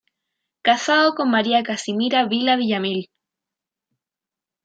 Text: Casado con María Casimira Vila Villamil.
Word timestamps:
Casado 0.63 1.13
con 1.13 1.29
María 1.29 1.61
Casimira 1.61 2.25
Vila 2.25 2.55
Villamil. 2.55 3.11